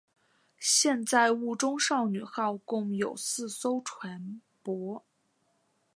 [0.57, 5.03] 现在雾中少女号共有四艘船舶。